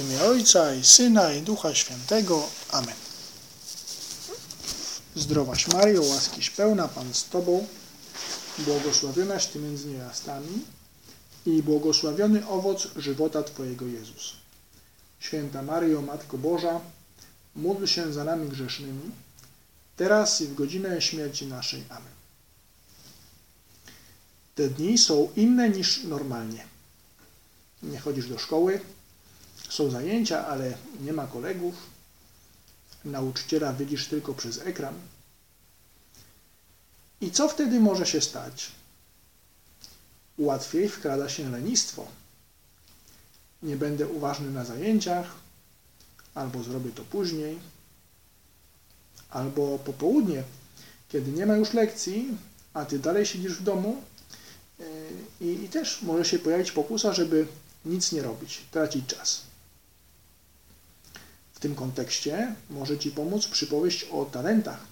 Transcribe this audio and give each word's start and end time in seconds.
Imię 0.00 0.22
Ojca 0.22 0.74
i 0.74 0.84
Syna 0.84 1.32
i 1.32 1.42
Ducha 1.42 1.74
Świętego. 1.74 2.48
Amen. 2.70 2.94
Zdrowaś 5.16 5.68
Mario, 5.68 6.02
łaskiś 6.02 6.50
pełna, 6.50 6.88
Pan 6.88 7.14
z 7.14 7.24
Tobą, 7.24 7.66
błogosławionaś 8.58 9.46
Ty 9.46 9.58
między 9.58 9.88
niewiastami 9.88 10.64
i 11.46 11.62
błogosławiony 11.62 12.46
owoc 12.46 12.88
żywota 12.96 13.42
Twojego 13.42 13.86
Jezus. 13.86 14.32
Święta 15.20 15.62
Mario, 15.62 16.02
Matko 16.02 16.38
Boża, 16.38 16.80
módl 17.56 17.86
się 17.86 18.12
za 18.12 18.24
nami 18.24 18.48
grzesznymi, 18.48 19.10
teraz 19.96 20.40
i 20.40 20.46
w 20.46 20.54
godzinę 20.54 21.02
śmierci 21.02 21.46
naszej. 21.46 21.84
Amen. 21.88 22.12
Te 24.54 24.68
dni 24.68 24.98
są 24.98 25.28
inne 25.36 25.70
niż 25.70 26.02
normalnie. 26.02 26.64
Nie 27.82 28.00
chodzisz 28.00 28.28
do 28.28 28.38
szkoły, 28.38 28.80
są 29.70 29.90
zajęcia, 29.90 30.46
ale 30.46 30.74
nie 31.00 31.12
ma 31.12 31.26
kolegów. 31.26 31.74
Nauczyciela 33.04 33.72
widzisz 33.72 34.06
tylko 34.06 34.34
przez 34.34 34.58
ekran. 34.58 34.94
I 37.20 37.30
co 37.30 37.48
wtedy 37.48 37.80
może 37.80 38.06
się 38.06 38.20
stać? 38.20 38.70
Łatwiej 40.38 40.88
wkrada 40.88 41.28
się 41.28 41.50
lenistwo. 41.50 42.06
Nie 43.62 43.76
będę 43.76 44.08
uważny 44.08 44.50
na 44.50 44.64
zajęciach, 44.64 45.34
albo 46.34 46.62
zrobię 46.62 46.90
to 46.90 47.04
później, 47.04 47.58
albo 49.30 49.78
po 49.78 49.92
południe, 49.92 50.42
kiedy 51.08 51.32
nie 51.32 51.46
ma 51.46 51.56
już 51.56 51.72
lekcji, 51.72 52.28
a 52.74 52.84
ty 52.84 52.98
dalej 52.98 53.26
siedzisz 53.26 53.52
w 53.52 53.62
domu 53.62 54.02
yy, 54.78 54.86
i, 55.40 55.64
i 55.64 55.68
też 55.68 56.02
może 56.02 56.24
się 56.24 56.38
pojawić 56.38 56.72
pokusa, 56.72 57.12
żeby 57.12 57.46
nic 57.84 58.12
nie 58.12 58.22
robić, 58.22 58.60
tracić 58.70 59.06
czas. 59.06 59.49
W 61.60 61.62
tym 61.62 61.74
kontekście 61.74 62.54
może 62.70 62.98
Ci 62.98 63.10
pomóc 63.10 63.46
przypowieść 63.46 64.04
o 64.04 64.24
talentach. 64.24 64.86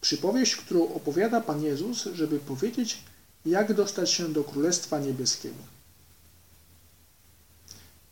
Przypowieść, 0.00 0.56
którą 0.56 0.94
opowiada 0.94 1.40
Pan 1.40 1.62
Jezus, 1.62 2.08
żeby 2.14 2.38
powiedzieć, 2.38 2.98
jak 3.46 3.74
dostać 3.74 4.10
się 4.10 4.32
do 4.32 4.44
Królestwa 4.44 4.98
Niebieskiego. 4.98 5.56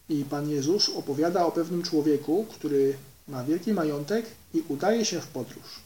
I 0.09 0.25
Pan 0.25 0.51
Jezus 0.51 0.89
opowiada 0.89 1.47
o 1.47 1.53
pewnym 1.53 1.83
człowieku, 1.83 2.47
który 2.51 2.97
ma 3.29 3.45
wielki 3.45 3.73
majątek 3.73 4.27
i 4.55 4.63
udaje 4.69 5.05
się 5.05 5.21
w 5.21 5.27
podróż. 5.27 5.81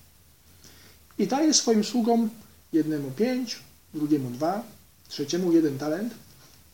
I 1.19 1.27
daje 1.27 1.55
swoim 1.55 1.85
sługom 1.85 2.31
jednemu 2.73 3.11
pięć, 3.11 3.59
drugiemu 3.95 4.31
dwa, 4.31 4.65
trzeciemu 5.09 5.53
jeden 5.53 5.79
talent, 5.79 6.15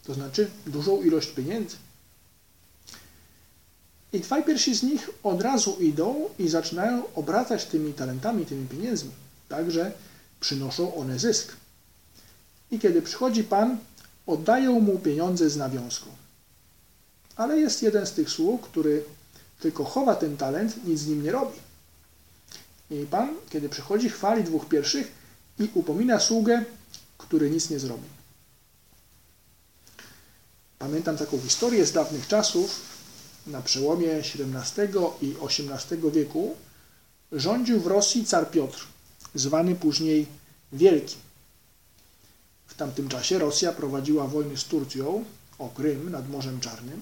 to 0.05 0.15
znaczy 0.15 0.51
dużą 0.67 1.03
ilość 1.03 1.29
pieniędzy. 1.29 1.77
I 4.13 4.21
dwaj 4.21 4.45
pierwsi 4.45 4.75
z 4.75 4.83
nich 4.83 5.11
od 5.23 5.43
razu 5.43 5.77
idą 5.81 6.29
i 6.39 6.49
zaczynają 6.49 7.15
obracać 7.15 7.65
tymi 7.65 7.93
talentami, 7.93 8.47
tymi 8.47 8.69
pieniędzmi. 8.69 9.11
Także 9.49 9.93
przynoszą 10.41 10.95
one 10.95 11.19
zysk. 11.19 11.57
I 12.71 12.79
kiedy 12.79 13.03
przychodzi 13.03 13.45
Pan, 13.45 13.79
oddają 14.27 14.81
mu 14.81 14.99
pieniądze 14.99 15.51
z 15.51 15.57
nawiązką. 15.57 16.11
Ale 17.37 17.59
jest 17.59 17.83
jeden 17.83 18.07
z 18.07 18.13
tych 18.13 18.31
sług, 18.31 18.63
który 18.63 19.05
tylko 19.61 19.85
chowa 19.85 20.15
ten 20.15 20.37
talent, 20.37 20.85
nic 20.85 21.01
z 21.01 21.07
nim 21.07 21.23
nie 21.23 21.33
robi. 21.33 21.59
I 22.91 23.07
Pan, 23.11 23.35
kiedy 23.51 23.69
przychodzi, 23.69 24.09
chwali 24.09 24.45
dwóch 24.45 24.69
pierwszych 24.69 25.13
i 25.59 25.71
upomina 25.75 26.21
sługę, 26.21 26.65
który 27.19 27.51
nic 27.51 27.71
nie 27.71 27.79
zrobi. 27.79 28.09
Pamiętam 30.79 31.17
taką 31.17 31.41
historię 31.41 31.87
z 31.87 31.93
dawnych 31.93 32.27
czasów, 32.27 32.81
na 33.47 33.63
przełomie 33.63 34.13
XVII 34.13 34.99
i 35.23 35.35
XVIII 35.43 36.11
wieku 36.13 36.57
rządził 37.33 37.81
w 37.81 37.87
Rosji 37.87 38.25
car 38.25 38.51
Piotr, 38.51 38.87
zwany 39.35 39.75
później 39.75 40.27
Wielki. 40.73 41.17
W 42.67 42.75
tamtym 42.75 43.09
czasie 43.09 43.39
Rosja 43.39 43.73
prowadziła 43.73 44.27
wojny 44.27 44.57
z 44.57 44.65
Turcją 44.65 45.25
o 45.59 45.69
Krym 45.69 46.11
nad 46.11 46.29
Morzem 46.29 46.61
Czarnym. 46.61 47.01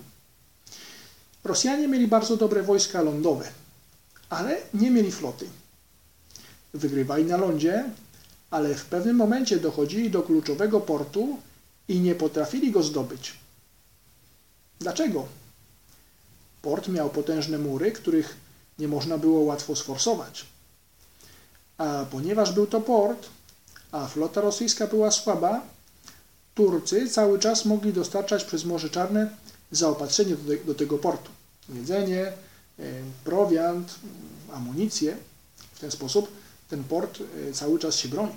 Rosjanie 1.44 1.88
mieli 1.88 2.09
bardzo 2.09 2.37
dobre 2.37 2.62
wojska 2.62 3.03
lądowe, 3.03 3.49
ale 4.28 4.60
nie 4.75 4.91
mieli 4.91 5.12
floty. 5.12 5.49
Wygrywali 6.75 7.25
na 7.25 7.37
lądzie, 7.37 7.91
ale 8.50 8.75
w 8.75 8.84
pewnym 8.84 9.16
momencie 9.16 9.60
dochodzili 9.60 10.10
do 10.10 10.22
kluczowego 10.22 10.81
portu 10.81 11.38
i 11.88 12.00
nie 12.00 12.15
potrafili 12.15 12.71
go 12.71 12.83
zdobyć. 12.83 13.34
Dlaczego? 14.81 15.27
Port 16.64 16.88
miał 16.88 17.10
potężne 17.10 17.58
mury, 17.58 17.92
których 17.92 18.36
nie 18.78 18.88
można 18.88 19.19
było 19.19 19.41
łatwo 19.41 19.76
sforsować. 19.76 20.47
A 21.78 22.04
ponieważ 22.10 22.52
był 22.52 22.66
to 22.66 22.80
port, 22.80 23.26
a 23.92 24.06
flota 24.06 24.41
rosyjska 24.41 24.86
była 24.86 25.10
słaba, 25.10 25.60
Turcy 26.54 27.10
cały 27.10 27.38
czas 27.38 27.64
mogli 27.64 27.92
dostarczać 27.92 28.44
przez 28.44 28.64
Morze 28.64 28.91
Czarne 28.91 29.30
zaopatrzenie 29.70 30.36
do, 30.36 30.53
do 30.66 30.74
tego 30.74 30.98
portu. 30.98 31.30
Jedzenie, 31.69 32.22
e, 32.26 32.32
prowiant, 33.24 33.94
amunicję. 34.53 35.16
W 35.74 35.78
ten 35.78 35.91
sposób 35.91 36.32
ten 36.69 36.84
port 36.84 37.19
e, 37.48 37.53
cały 37.53 37.78
czas 37.78 37.97
się 37.97 38.08
broni. 38.08 38.34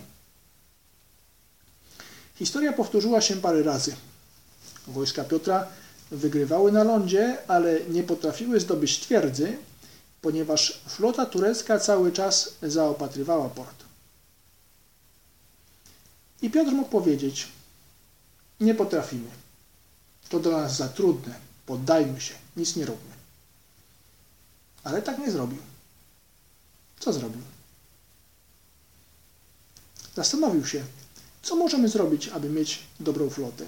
Historia 2.35 2.73
powtórzyła 2.73 3.21
się 3.21 3.35
parę 3.35 3.63
razy. 3.63 3.95
Wojska 4.87 5.23
Piotra 5.23 5.67
wygrywały 6.11 6.71
na 6.71 6.83
lądzie, 6.83 7.37
ale 7.47 7.79
nie 7.85 8.03
potrafiły 8.03 8.59
zdobyć 8.59 8.99
twierdzy, 8.99 9.57
ponieważ 10.21 10.81
flota 10.87 11.25
turecka 11.25 11.79
cały 11.79 12.11
czas 12.11 12.53
zaopatrywała 12.61 13.49
port. 13.49 13.83
I 16.41 16.49
Piotr 16.49 16.71
mógł 16.71 16.89
powiedzieć: 16.89 17.47
Nie 18.59 18.75
potrafimy. 18.75 19.29
To 20.29 20.39
dla 20.39 20.61
nas 20.61 20.77
za 20.77 20.87
trudne. 20.87 21.39
Poddajmy 21.65 22.21
się, 22.21 22.33
nic 22.57 22.75
nie 22.75 22.85
róbmy. 22.85 23.13
Ale 24.83 25.01
tak 25.01 25.17
nie 25.17 25.31
zrobił. 25.31 25.57
Co 26.99 27.13
zrobił? 27.13 27.41
Zastanowił 30.15 30.65
się, 30.65 30.83
co 31.43 31.55
możemy 31.55 31.89
zrobić, 31.89 32.27
aby 32.27 32.49
mieć 32.49 32.79
dobrą 32.99 33.29
flotę 33.29 33.65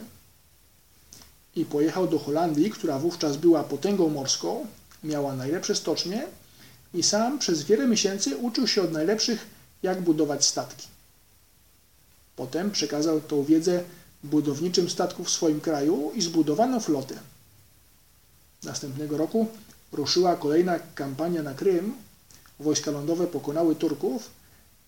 i 1.60 1.66
pojechał 1.66 2.08
do 2.08 2.20
Holandii, 2.20 2.70
która 2.70 3.00
wówczas 3.00 3.38
była 3.38 3.64
potęgą 3.64 4.10
morską, 4.10 4.66
miała 5.04 5.36
najlepsze 5.36 5.76
stocznie 5.76 6.28
i 6.94 7.04
sam 7.04 7.40
przez 7.40 7.64
wiele 7.64 7.88
miesięcy 7.88 8.38
uczył 8.38 8.68
się 8.68 8.82
od 8.82 8.92
najlepszych, 8.92 9.46
jak 9.84 10.02
budować 10.02 10.46
statki. 10.46 10.88
Potem 12.36 12.72
przekazał 12.72 13.22
tą 13.22 13.44
wiedzę 13.44 13.84
budowniczym 14.24 14.90
statków 14.90 15.28
w 15.28 15.32
swoim 15.32 15.62
kraju 15.62 16.12
i 16.16 16.22
zbudowano 16.22 16.80
flotę. 16.80 17.16
Następnego 18.64 19.18
roku 19.18 19.48
ruszyła 19.92 20.36
kolejna 20.36 20.80
kampania 20.96 21.44
na 21.44 21.54
Krym. 21.54 21.94
Wojska 22.60 22.92
lądowe 22.92 23.28
pokonały 23.28 23.76
Turków, 23.76 24.30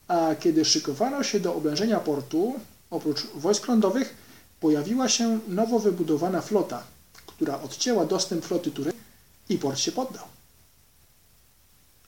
a 0.08 0.36
kiedy 0.40 0.66
szykowano 0.66 1.24
się 1.24 1.40
do 1.40 1.56
oblężenia 1.56 2.00
portu, 2.00 2.56
oprócz 2.90 3.28
wojsk 3.36 3.68
lądowych 3.68 4.16
pojawiła 4.62 5.10
się 5.10 5.40
nowo 5.48 5.80
wybudowana 5.80 6.42
flota, 6.42 6.84
która 7.28 7.62
odcięła 7.62 8.06
dostęp 8.06 8.46
floty 8.46 8.72
tureckiej 8.72 9.04
i 9.50 9.58
port 9.58 9.80
się 9.80 9.92
poddał. 9.92 10.26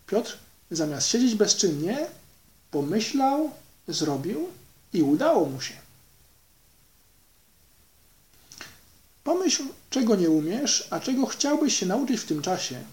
Piotr, 0.08 0.38
zamiast 0.72 1.08
siedzieć 1.08 1.36
bezczynnie, 1.36 2.08
pomyślał, 2.72 3.52
zrobił 3.88 4.50
i 4.94 5.02
udało 5.04 5.46
mu 5.46 5.62
się. 5.62 5.74
Pomyśl, 9.24 9.64
czego 9.90 10.16
nie 10.16 10.30
umiesz, 10.30 10.88
a 10.90 11.00
czego 11.00 11.26
chciałbyś 11.26 11.78
się 11.78 11.86
nauczyć 11.86 12.20
w 12.20 12.26
tym 12.26 12.42
czasie. 12.42 12.84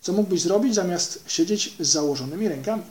Co 0.00 0.12
mógłbyś 0.12 0.40
zrobić 0.40 0.74
zamiast 0.74 1.24
siedzieć 1.26 1.74
z 1.80 1.88
założonymi 1.88 2.48
rękami? 2.48 2.84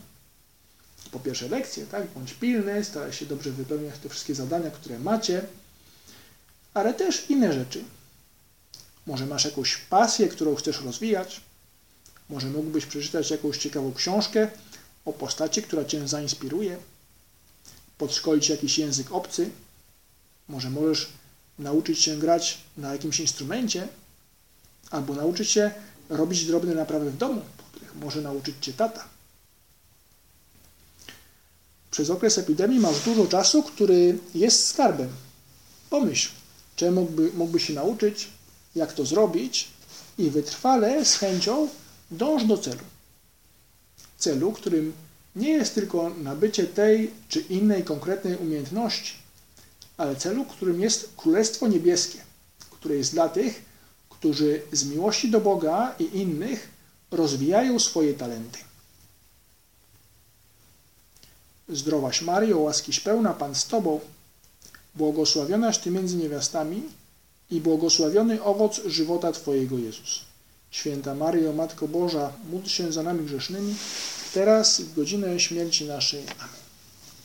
Po 1.12 1.20
pierwsze 1.20 1.50
lekcje, 1.50 1.86
tak? 1.86 2.08
Bądź 2.08 2.34
pilny, 2.34 2.84
staraj 2.84 3.14
się 3.14 3.26
dobrze 3.26 3.52
wypełniać 3.52 4.00
te 4.00 4.10
wszystkie 4.10 4.36
zadania, 4.36 4.72
które 4.72 5.00
macie 5.00 5.46
ale 6.74 6.94
też 6.94 7.30
inne 7.30 7.54
rzeczy. 7.54 7.84
Może 9.08 9.26
masz 9.26 9.46
jakąś 9.46 9.78
pasję, 9.78 10.28
którą 10.28 10.56
chcesz 10.56 10.82
rozwijać. 10.82 11.42
Może 12.30 12.48
mógłbyś 12.48 12.86
przeczytać 12.86 13.32
jakąś 13.32 13.58
ciekawą 13.58 13.94
książkę 13.94 14.48
o 15.06 15.14
postaci, 15.14 15.64
która 15.64 15.86
cię 15.86 16.08
zainspiruje. 16.08 16.78
Podszkolić 17.98 18.50
jakiś 18.50 18.78
język 18.78 19.12
obcy. 19.12 19.50
Może 20.48 20.70
możesz 20.70 21.10
nauczyć 21.60 22.00
się 22.00 22.18
grać 22.18 22.58
na 22.78 22.92
jakimś 22.94 23.20
instrumencie, 23.20 23.88
albo 24.90 25.14
nauczyć 25.14 25.50
się 25.50 25.72
robić 26.10 26.46
drobne 26.46 26.76
naprawy 26.76 27.12
w 27.12 27.18
domu, 27.18 27.42
których 27.72 27.96
może 27.96 28.22
nauczyć 28.22 28.56
cię 28.62 28.74
tata. 28.74 29.06
Przez 31.92 32.10
okres 32.10 32.38
epidemii 32.38 32.80
masz 32.80 33.00
dużo 33.00 33.28
czasu, 33.28 33.64
który 33.64 34.20
jest 34.36 34.68
skarbem. 34.68 35.10
Pomyśl, 35.90 36.30
Czego 36.76 36.92
mógłby, 36.92 37.32
mógłby 37.34 37.60
się 37.60 37.74
nauczyć, 37.74 38.30
jak 38.76 38.94
to 38.94 39.06
zrobić 39.06 39.68
i 40.18 40.30
wytrwale 40.30 41.06
z 41.06 41.16
chęcią 41.16 41.70
dąż 42.12 42.44
do 42.44 42.58
celu. 42.58 42.84
Celu, 44.18 44.52
którym 44.52 44.94
nie 45.36 45.50
jest 45.50 45.76
tylko 45.76 46.10
nabycie 46.10 46.64
tej 46.64 47.12
czy 47.30 47.40
innej 47.40 47.84
konkretnej 47.84 48.36
umiejętności, 48.38 49.14
ale 49.98 50.16
celu, 50.16 50.46
którym 50.46 50.82
jest 50.82 51.10
Królestwo 51.18 51.68
Niebieskie, 51.68 52.20
które 52.72 52.96
jest 52.96 53.12
dla 53.12 53.30
tych, 53.30 53.66
którzy 54.10 54.62
z 54.72 54.86
miłości 54.86 55.32
do 55.32 55.42
Boga 55.42 55.96
i 56.00 56.18
innych 56.18 56.70
rozwijają 57.12 57.80
swoje 57.80 58.14
talenty. 58.14 58.60
Zdrowaś 61.70 62.22
Mario, 62.22 62.58
łaskiś 62.58 63.00
pełna 63.00 63.34
Pan 63.34 63.56
z 63.56 63.68
Tobą, 63.68 64.00
błogosławionaś 64.96 65.78
Ty 65.78 65.92
między 65.92 66.18
niewiastami 66.18 66.84
i 67.52 67.62
błogosławiony 67.62 68.44
owoc 68.44 68.82
żywota 68.86 69.32
Twojego 69.32 69.78
Jezus. 69.78 70.20
Święta 70.72 71.16
Maryjo, 71.16 71.54
Matko 71.54 71.88
Boża, 71.88 72.34
módl 72.52 72.68
się 72.68 72.92
za 72.92 73.04
nami 73.04 73.26
grzesznymi, 73.26 73.76
teraz 74.34 74.82
w 74.82 74.96
godzinę 74.96 75.40
śmierci 75.40 75.86
naszej. 75.86 76.24
Amen. 76.40 76.63